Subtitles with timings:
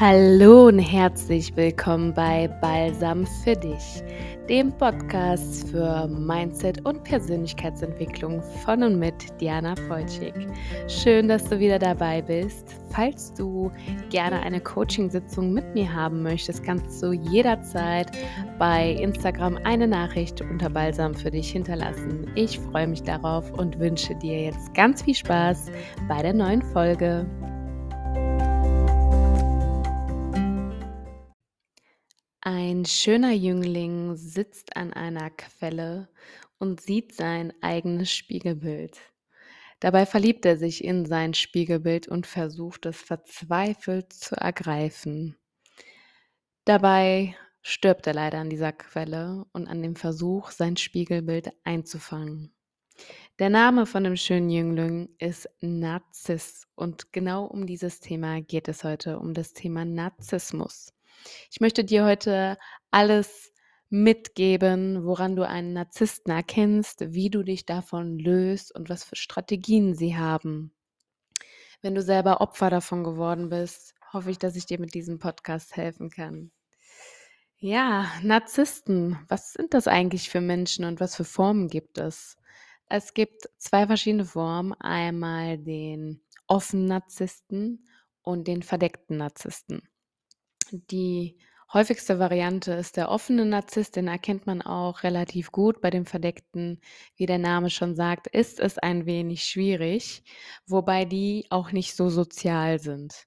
[0.00, 4.02] Hallo und herzlich willkommen bei Balsam für dich,
[4.48, 10.34] dem Podcast für Mindset und Persönlichkeitsentwicklung von und mit Diana Feutschig.
[10.88, 12.74] Schön, dass du wieder dabei bist.
[12.90, 13.70] Falls du
[14.10, 18.10] gerne eine Coaching-Sitzung mit mir haben möchtest, kannst du jederzeit
[18.58, 22.26] bei Instagram eine Nachricht unter Balsam für dich hinterlassen.
[22.34, 25.70] Ich freue mich darauf und wünsche dir jetzt ganz viel Spaß
[26.08, 27.24] bei der neuen Folge.
[32.46, 36.10] Ein schöner Jüngling sitzt an einer Quelle
[36.58, 39.00] und sieht sein eigenes Spiegelbild.
[39.80, 45.38] Dabei verliebt er sich in sein Spiegelbild und versucht es verzweifelt zu ergreifen.
[46.66, 52.54] Dabei stirbt er leider an dieser Quelle und an dem Versuch, sein Spiegelbild einzufangen.
[53.38, 58.84] Der Name von dem schönen Jüngling ist Narziss und genau um dieses Thema geht es
[58.84, 60.93] heute, um das Thema Narzissmus.
[61.50, 62.58] Ich möchte dir heute
[62.90, 63.52] alles
[63.90, 69.94] mitgeben, woran du einen Narzissten erkennst, wie du dich davon löst und was für Strategien
[69.94, 70.72] sie haben.
[71.80, 75.76] Wenn du selber Opfer davon geworden bist, hoffe ich, dass ich dir mit diesem Podcast
[75.76, 76.50] helfen kann.
[77.58, 82.36] Ja, Narzissten, was sind das eigentlich für Menschen und was für Formen gibt es?
[82.86, 87.88] Es gibt zwei verschiedene Formen, einmal den offenen Narzissten
[88.22, 89.88] und den verdeckten Narzissten.
[90.90, 91.38] Die
[91.72, 95.80] häufigste Variante ist der offene Narzisst, den erkennt man auch relativ gut.
[95.80, 96.80] Bei dem verdeckten,
[97.16, 100.24] wie der Name schon sagt, ist es ein wenig schwierig,
[100.66, 103.26] wobei die auch nicht so sozial sind.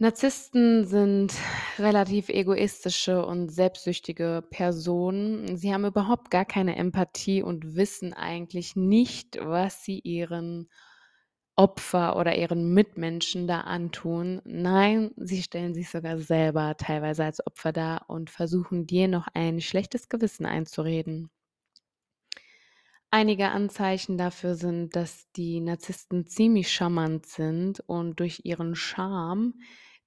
[0.00, 1.34] Narzissten sind
[1.80, 5.56] relativ egoistische und selbstsüchtige Personen.
[5.56, 10.68] Sie haben überhaupt gar keine Empathie und wissen eigentlich nicht, was sie ihren
[11.58, 14.40] Opfer oder ihren Mitmenschen da antun.
[14.46, 19.60] Nein, sie stellen sich sogar selber teilweise als Opfer dar und versuchen dir noch ein
[19.60, 21.30] schlechtes Gewissen einzureden.
[23.10, 29.54] Einige Anzeichen dafür sind, dass die Narzissten ziemlich charmant sind und durch ihren Charme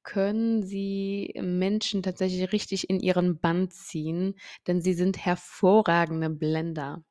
[0.04, 4.36] können sie Menschen tatsächlich richtig in ihren Band ziehen,
[4.68, 7.04] denn sie sind hervorragende Blender.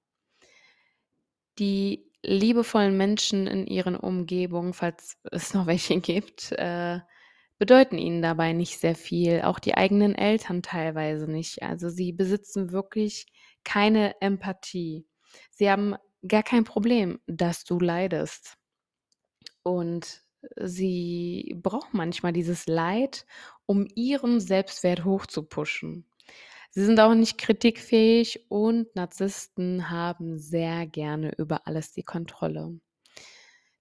[1.61, 7.01] Die liebevollen Menschen in ihren Umgebungen, falls es noch welche gibt, äh,
[7.59, 9.43] bedeuten ihnen dabei nicht sehr viel.
[9.43, 11.63] Auch die eigenen Eltern teilweise nicht.
[11.63, 13.27] Also sie besitzen wirklich
[13.65, 15.07] keine Empathie.
[15.51, 15.95] Sie haben
[16.27, 18.57] gar kein Problem, dass du leidest.
[19.63, 20.23] Und
[20.57, 23.27] sie brauchen manchmal dieses Leid,
[23.67, 26.10] um ihren Selbstwert hochzupuschen.
[26.71, 32.81] Sie sind auch nicht kritikfähig und Narzissten haben sehr gerne über alles die Kontrolle.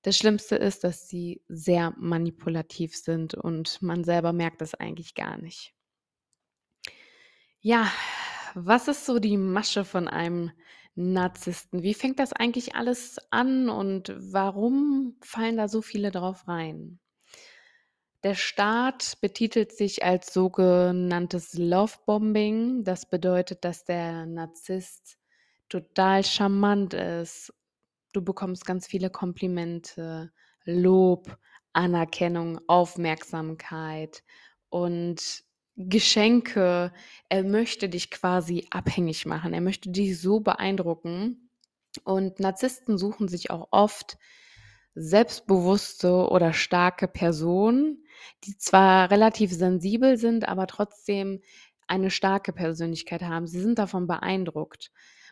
[0.02, 5.38] Das Schlimmste ist, dass sie sehr manipulativ sind und man selber merkt es eigentlich gar
[5.38, 5.74] nicht.
[7.62, 7.92] Ja,
[8.56, 10.52] was ist so die Masche von einem
[10.96, 11.84] Narzissten?
[11.84, 17.00] Wie fängt das eigentlich alles an und warum fallen da so viele drauf rein?
[18.24, 22.84] Der Staat betitelt sich als sogenanntes Lovebombing.
[22.84, 25.18] Das bedeutet, dass der Narzisst
[25.70, 27.54] total charmant ist.
[28.12, 30.34] Du bekommst ganz viele Komplimente,
[30.66, 31.38] Lob,
[31.72, 34.24] Anerkennung, Aufmerksamkeit
[34.68, 35.46] und
[35.78, 36.92] Geschenke.
[37.30, 39.54] Er möchte dich quasi abhängig machen.
[39.54, 41.50] Er möchte dich so beeindrucken.
[42.04, 44.18] Und Narzissten suchen sich auch oft
[44.94, 48.04] selbstbewusste oder starke Personen,
[48.44, 51.42] die zwar relativ sensibel sind, aber trotzdem
[51.88, 53.48] eine starke Persönlichkeit haben.
[53.48, 54.92] Sie sind davon beeindruckt.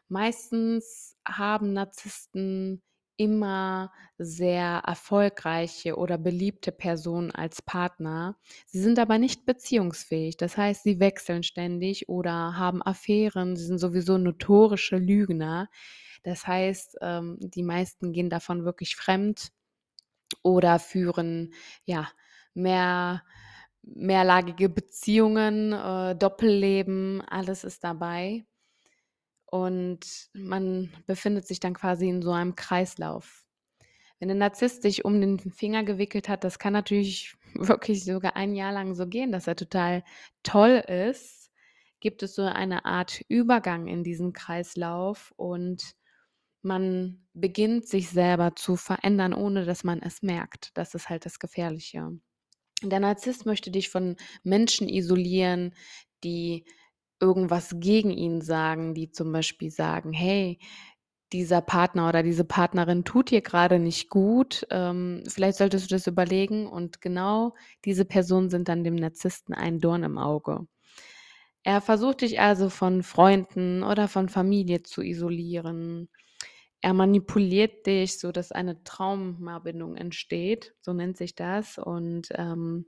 [0.10, 2.82] Meistens haben Narzissten
[3.18, 8.38] immer sehr erfolgreiche oder beliebte Personen als Partner.
[8.68, 10.38] Sie sind aber nicht beziehungsfähig.
[10.38, 13.56] Das heißt, sie wechseln ständig oder haben Affären.
[13.56, 15.68] Sie sind sowieso notorische Lügner.
[16.24, 19.52] Das heißt, ähm, die meisten gehen davon wirklich fremd
[20.44, 21.54] oder führen
[21.86, 22.08] ja
[22.58, 23.24] mehr
[23.84, 28.46] mehrlagige Beziehungen, äh, Doppelleben, alles ist dabei.
[29.46, 33.46] Und man befindet sich dann quasi in so einem Kreislauf.
[34.20, 38.56] Wenn ein Narzisst sich um den Finger gewickelt hat, das kann natürlich wirklich sogar ein
[38.56, 40.04] Jahr lang so gehen, dass er total
[40.44, 41.50] toll ist,
[42.00, 45.96] gibt es so eine Art Übergang in diesen Kreislauf und
[46.62, 50.72] man beginnt sich selber zu verändern, ohne dass man es merkt.
[50.78, 52.12] Das ist halt das Gefährliche.
[52.84, 55.74] Der Narzisst möchte dich von Menschen isolieren,
[56.24, 56.66] die
[57.20, 60.60] irgendwas gegen ihn sagen, die zum Beispiel sagen, hey,
[61.34, 64.66] dieser Partner oder diese Partnerin tut dir gerade nicht gut.
[64.72, 67.54] Ähm, vielleicht solltest du das überlegen und genau
[67.86, 70.68] diese Personen sind dann dem Narzissten ein Dorn im Auge.
[71.64, 76.10] Er versucht dich also von Freunden oder von Familie zu isolieren.
[76.82, 81.78] Er manipuliert dich, sodass eine Traumabindung entsteht, so nennt sich das.
[81.78, 82.86] Und ähm,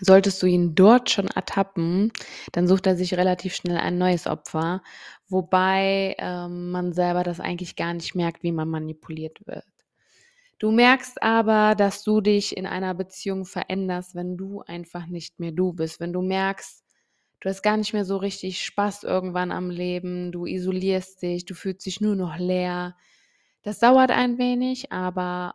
[0.00, 2.12] solltest du ihn dort schon ertappen,
[2.52, 4.82] dann sucht er sich relativ schnell ein neues Opfer,
[5.28, 9.64] wobei ähm, man selber das eigentlich gar nicht merkt, wie man manipuliert wird.
[10.58, 15.52] Du merkst aber, dass du dich in einer Beziehung veränderst, wenn du einfach nicht mehr
[15.52, 16.82] du bist, wenn du merkst,
[17.40, 21.54] du hast gar nicht mehr so richtig Spaß irgendwann am Leben, du isolierst dich, du
[21.54, 22.96] fühlst dich nur noch leer.
[23.62, 25.54] Das dauert ein wenig, aber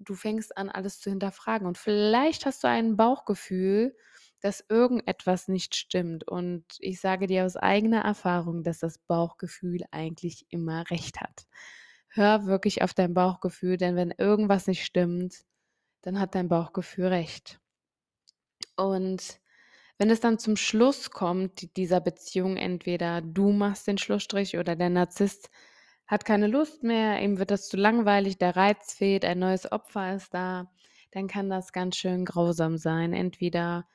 [0.00, 1.66] du fängst an, alles zu hinterfragen.
[1.66, 3.96] Und vielleicht hast du ein Bauchgefühl,
[4.40, 6.28] dass irgendetwas nicht stimmt.
[6.28, 11.46] Und ich sage dir aus eigener Erfahrung, dass das Bauchgefühl eigentlich immer recht hat.
[12.08, 15.44] Hör wirklich auf dein Bauchgefühl, denn wenn irgendwas nicht stimmt,
[16.02, 17.58] dann hat dein Bauchgefühl recht.
[18.76, 19.40] Und
[19.98, 24.90] wenn es dann zum Schluss kommt dieser Beziehung, entweder du machst den Schlussstrich oder der
[24.90, 25.50] Narzisst
[26.06, 30.14] hat keine Lust mehr, ihm wird das zu langweilig, der Reiz fehlt, ein neues Opfer
[30.14, 30.70] ist da,
[31.12, 33.12] dann kann das ganz schön grausam sein.
[33.12, 33.86] Entweder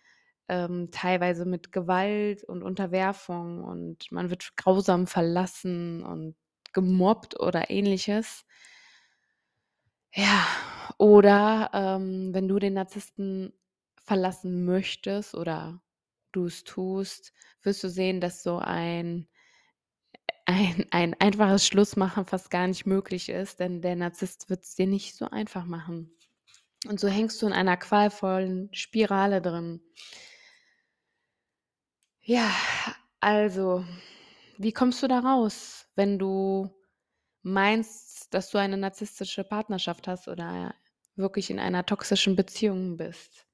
[0.48, 6.36] ähm, teilweise mit Gewalt und Unterwerfung und man wird grausam verlassen und
[6.74, 8.46] gemobbt oder ähnliches.
[10.14, 10.46] Ja,
[10.98, 13.54] oder ähm, wenn du den Narzissten
[14.04, 15.82] verlassen möchtest oder
[16.32, 17.34] du es tust,
[17.64, 19.28] wirst du sehen, dass so ein
[20.46, 24.88] ein ein einfaches Schlussmachen fast gar nicht möglich ist, denn der Narzisst wird es dir
[24.88, 26.12] nicht so einfach machen.
[26.88, 29.82] Und so hängst du in einer qualvollen Spirale drin.
[32.22, 32.52] Ja,
[33.20, 33.84] also,
[34.58, 36.70] wie kommst du da raus, wenn du
[37.44, 40.76] meinst, dass du eine narzisstische Partnerschaft hast oder
[41.18, 43.48] wirklich in einer toxischen Beziehung bist?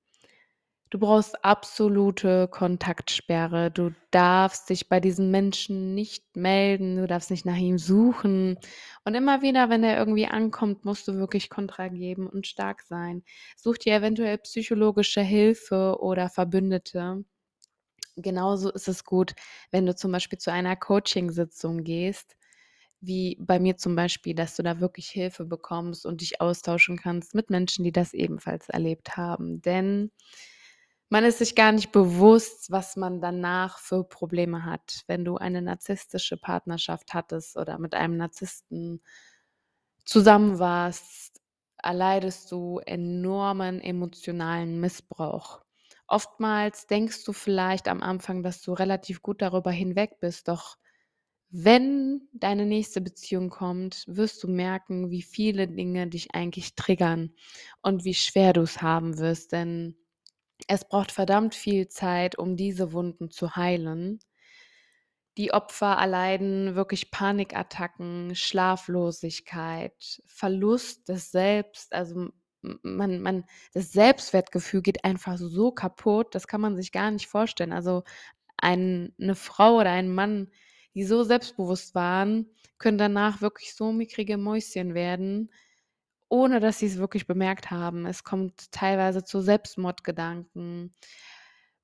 [0.91, 3.71] Du brauchst absolute Kontaktsperre.
[3.71, 8.57] Du darfst dich bei diesen Menschen nicht melden, du darfst nicht nach ihm suchen.
[9.03, 13.23] Und immer wieder, wenn er irgendwie ankommt, musst du wirklich Kontra geben und stark sein.
[13.57, 17.25] Such dir eventuell psychologische Hilfe oder Verbündete.
[18.17, 19.33] Genauso ist es gut,
[19.71, 22.37] wenn du zum Beispiel zu einer Coaching-Sitzung gehst,
[23.01, 27.35] wie bei mir zum Beispiel, dass du da wirklich Hilfe bekommst und dich austauschen kannst
[27.35, 29.61] mit Menschen, die das ebenfalls erlebt haben.
[29.61, 30.11] Denn
[31.15, 35.05] man ist sich gar nicht bewusst, was man danach für Probleme hat.
[35.07, 39.01] Wenn du eine narzisstische Partnerschaft hattest oder mit einem Narzissten
[40.03, 41.39] zusammen warst,
[41.81, 45.61] erleidest du enormen emotionalen Missbrauch.
[46.05, 50.75] Oftmals denkst du vielleicht am Anfang, dass du relativ gut darüber hinweg bist, doch
[51.49, 57.33] wenn deine nächste Beziehung kommt, wirst du merken, wie viele Dinge dich eigentlich triggern
[57.81, 59.95] und wie schwer du es haben wirst, denn
[60.67, 64.19] es braucht verdammt viel Zeit, um diese Wunden zu heilen.
[65.37, 72.29] Die Opfer erleiden wirklich Panikattacken, Schlaflosigkeit, Verlust des Selbst, also
[72.83, 73.43] man, man,
[73.73, 77.73] das Selbstwertgefühl geht einfach so kaputt, das kann man sich gar nicht vorstellen.
[77.73, 78.03] Also
[78.57, 80.51] ein, eine Frau oder ein Mann,
[80.93, 85.51] die so selbstbewusst waren, können danach wirklich so mickrige Mäuschen werden,
[86.35, 88.05] ohne dass sie es wirklich bemerkt haben.
[88.05, 90.93] Es kommt teilweise zu Selbstmordgedanken.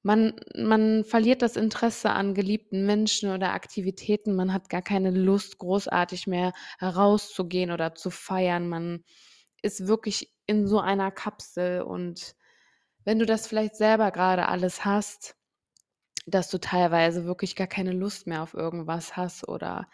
[0.04, 4.36] Man man verliert das Interesse an geliebten Menschen oder Aktivitäten.
[4.36, 8.68] Man hat gar keine Lust, großartig mehr rauszugehen oder zu feiern.
[8.68, 9.04] Man
[9.62, 12.36] ist wirklich in so einer Kapsel und
[13.06, 15.36] wenn du das vielleicht selber gerade alles hast,
[16.28, 19.88] dass du teilweise wirklich gar keine Lust mehr auf irgendwas hast oder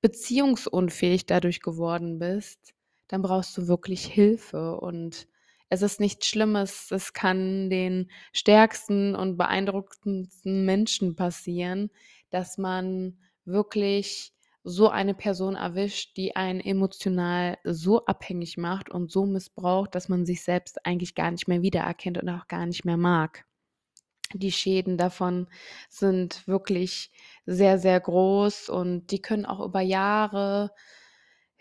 [0.00, 2.74] beziehungsunfähig dadurch geworden bist,
[3.08, 5.26] dann brauchst du wirklich Hilfe und
[5.68, 6.90] es ist nichts Schlimmes.
[6.90, 11.90] Es kann den stärksten und beeindruckendsten Menschen passieren,
[12.30, 14.32] dass man wirklich
[14.64, 20.24] so eine Person erwischt, die einen emotional so abhängig macht und so missbraucht, dass man
[20.24, 23.44] sich selbst eigentlich gar nicht mehr wiedererkennt und auch gar nicht mehr mag.
[24.34, 25.48] Die Schäden davon
[25.88, 27.10] sind wirklich
[27.44, 30.70] sehr, sehr groß und die können auch über Jahre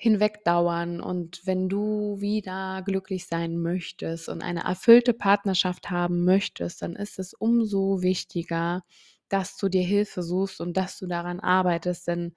[0.01, 0.99] hinwegdauern.
[0.99, 7.19] Und wenn du wieder glücklich sein möchtest und eine erfüllte Partnerschaft haben möchtest, dann ist
[7.19, 8.83] es umso wichtiger,
[9.29, 12.07] dass du dir Hilfe suchst und dass du daran arbeitest.
[12.07, 12.33] Denn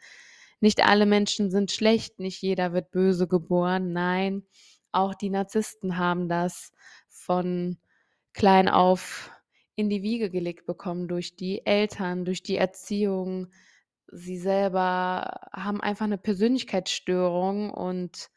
[0.61, 3.95] nicht alle Menschen sind schlecht, nicht jeder wird böse geboren.
[3.95, 4.43] Nein,
[4.93, 6.71] auch die Narzissten haben das
[7.09, 7.79] von
[8.35, 9.31] klein auf
[9.75, 13.49] in die Wiege gelegt bekommen durch die Eltern, durch die Erziehung,
[14.15, 18.31] sie selber haben einfach 'ne Persönlichkeitsstörung und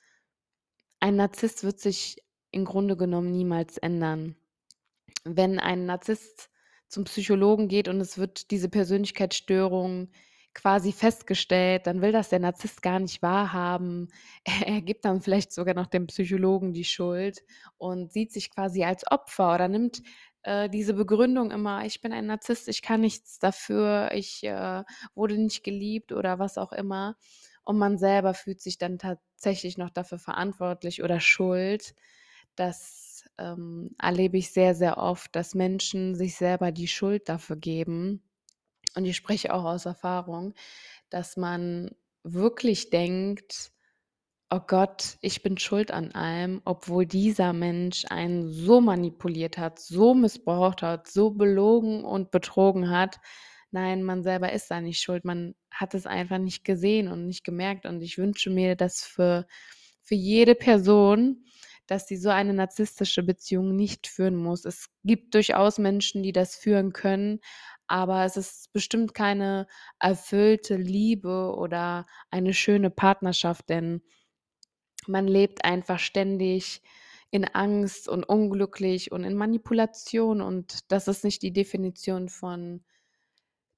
[0.99, 2.17] ein Narzisst wird sich
[2.51, 4.35] im Grunde genommen niemals ändern.
[5.25, 6.49] Wenn ein Narzisst
[6.89, 10.09] zum Psychologen geht und es wird diese Persönlichkeitsstörung
[10.53, 14.09] quasi festgestellt, dann will das der Narzisst gar nicht wahrhaben.
[14.65, 17.43] Er gibt dann vielleicht sogar noch dem Psychologen die Schuld
[17.77, 20.01] und sieht sich quasi als Opfer oder nimmt,
[20.47, 24.83] äh, diese Begründung immer: „Ich bin ein Narzisst, ich kann nichts dafür, ich, äh,
[25.15, 27.17] wurde nicht geliebt“ oder was auch immer.
[27.63, 31.93] Und man selber fühlt sich dann tatsächlich noch dafür verantwortlich oder schuld.
[32.55, 38.23] Das, ähm, erlebe ich sehr, sehr oft, dass Menschen sich selber die Schuld dafür geben.
[38.95, 40.53] Und ich spreche auch aus Erfahrung,
[41.09, 41.91] dass man
[42.23, 43.71] wirklich denkt:
[44.49, 50.13] „Oh Gott, ich bin schuld an allem“, obwohl dieser Mensch einen so manipuliert hat, so
[50.13, 53.19] missbraucht hat, so belogen und betrogen hat.
[53.71, 55.25] Nein, man selber ist da nicht schuld.
[55.25, 57.85] Man hat es einfach nicht gesehen und nicht gemerkt.
[57.85, 59.45] Und ich wünsche mir das für
[60.01, 61.43] für jede Person,
[61.87, 64.63] dass sie so eine narzisstische Beziehung nicht führen muss.
[64.65, 67.39] Es gibt durchaus Menschen, die das führen können,
[67.87, 69.67] aber es ist bestimmt keine
[69.99, 74.01] erfüllte Liebe oder eine schöne Partnerschaft, denn
[75.07, 76.81] man lebt einfach ständig
[77.31, 82.83] in Angst und unglücklich und in Manipulation und das ist nicht die Definition von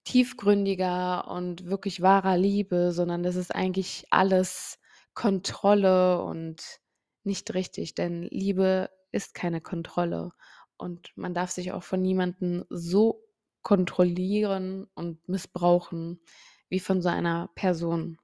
[0.03, 4.79] tiefgründiger und wirklich wahrer Liebe, sondern das ist eigentlich alles
[5.13, 6.79] Kontrolle und
[7.24, 10.31] nicht richtig, denn Liebe ist keine Kontrolle
[10.77, 13.24] und man darf sich auch von niemandem so
[13.62, 16.21] kontrollieren und missbrauchen
[16.69, 18.17] wie von so einer Person.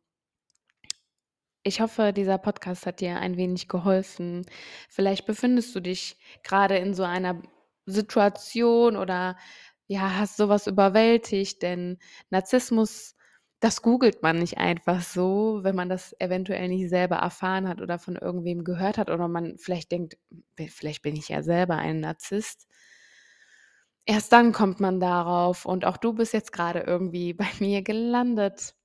[1.68, 4.46] Ich hoffe, dieser Podcast hat dir ein wenig geholfen.
[4.88, 7.42] Vielleicht befindest du dich grade in so einer
[7.88, 9.36] Situation oder,
[9.88, 11.98] ja, hast so was überwältigt, denn
[12.30, 13.16] Narzissmus,
[13.62, 17.98] das googelt man nicht einfach so, wenn man das eventuell nicht selber erfahren hat oder
[17.98, 20.18] von irgendwem gehört hat oder man vielleicht denkt:
[20.58, 22.68] „V vielleicht bin ich ja selber ein Narzisst.“
[24.08, 28.76] Erst dann kommt man darauf und auch du bist jetzt grade irgendwie bei mir gelandet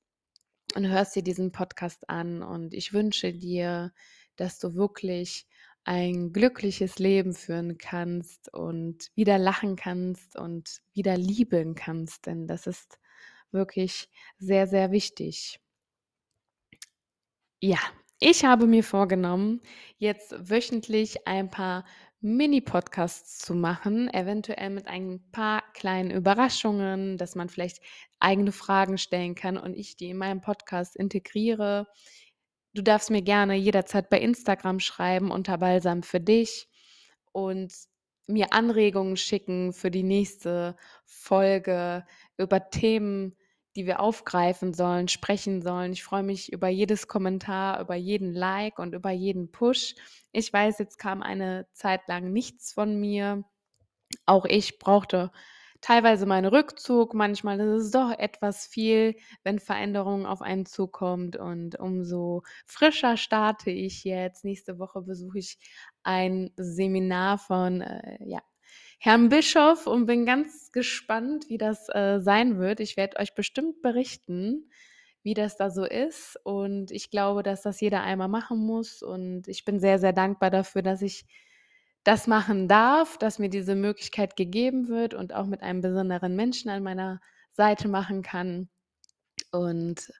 [0.74, 3.92] und hörst dir diesen Podcast an und ich wünsche dir,
[4.36, 5.46] dass du wirklich
[5.84, 12.66] ein glückliches Leben führen kannst und wieder lachen kannst und wieder lieben kannst, denn das
[12.66, 12.98] ist
[13.50, 14.08] wirklich
[14.38, 15.60] sehr, sehr wichtig.
[17.60, 17.78] Ja,
[18.20, 19.62] ich habe mir vorgenommen,
[19.98, 21.84] jetzt wöchentlich ein paar
[22.22, 27.80] Mini-Podcasts zu machen, eventuell mit ein paar kleinen Überraschungen, dass man vielleicht
[28.18, 31.86] eigene Fragen stellen kann und ich die in meinem Podcast integriere.
[32.74, 36.68] Du darfst mir gerne jederzeit bei Instagram schreiben unter Balsam für dich
[37.32, 37.72] und
[38.26, 42.04] mir Anregungen schicken für die nächste Folge
[42.36, 43.34] über Themen,
[43.76, 45.92] die wir aufgreifen sollen, sprechen sollen.
[45.92, 49.94] Ich freue mich über jedes Kommentar, über jeden Like und über jeden Push.
[50.32, 53.44] Ich weiß, jetzt kam eine Zeit lang nichts von mir.
[54.26, 55.30] Auch ich brauchte
[55.80, 57.14] teilweise meinen Rückzug.
[57.14, 63.70] Manchmal ist es doch etwas viel, wenn Veränderung auf einen zukommt und umso frischer starte
[63.70, 64.44] ich jetzt.
[64.44, 65.58] Nächste Woche besuche ich
[66.02, 68.40] ein Seminar von, äh, ja,
[69.02, 72.80] Herrn Bischof und bin ganz gespannt, wie das, äh, sein wird.
[72.80, 74.71] Ich werde euch bestimmt berichten,
[75.23, 79.49] wie das da so ist und ich glaube, dass das jeder einmal machen muss und
[79.49, 81.25] ich bin sehr, sehr dankbar dafür, dass ich
[82.04, 86.71] das machen darf, dass mir diese Möglichkeit gegeben wird und auch mit einem besonderen Menschen
[86.71, 87.21] an meiner
[87.52, 88.69] Seite machen kann
[89.50, 90.12] und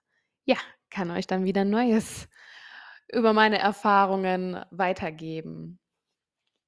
[0.45, 0.57] ja,
[0.89, 2.27] kann euch dann wieder Neues
[3.13, 5.80] über meine Erfahrungen weitergeben.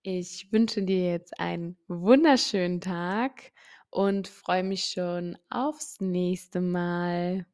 [0.06, 3.54] Ich wünsche dir jetzt einen wunderschönen Tag
[3.90, 7.46] und freue mich schon aufs nächste Mal.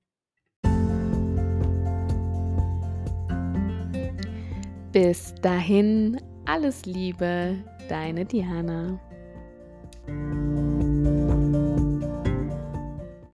[4.92, 9.00] Bis dahin, alles Liebe, deine Diana.